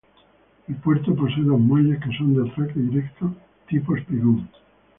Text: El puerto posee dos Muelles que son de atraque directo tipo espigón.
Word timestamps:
El 0.67 0.77
puerto 0.77 1.13
posee 1.15 1.43
dos 1.43 1.59
Muelles 1.59 1.99
que 2.03 2.09
son 2.17 2.33
de 2.33 2.49
atraque 2.49 2.73
directo 2.79 3.35
tipo 3.69 3.95
espigón. 3.95 4.49